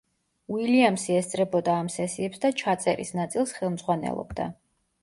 უილიამსი 0.53 1.17
ესწრებოდა 1.17 1.75
ამ 1.83 1.91
სესიებს 1.97 2.43
და 2.47 2.53
ჩაწერის 2.63 3.17
ნაწილს 3.21 3.57
ხელმძღვანელობდა. 3.61 4.53